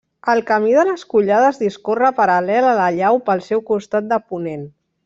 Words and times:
El 0.31 0.39
Camí 0.45 0.71
de 0.77 0.85
les 0.87 1.03
Collades 1.11 1.61
discorre 1.65 2.11
paral·lel 2.23 2.71
a 2.73 2.75
la 2.83 2.91
llau 2.99 3.23
pel 3.31 3.49
seu 3.51 3.65
costat 3.71 4.11
de 4.15 4.25
ponent. 4.33 4.71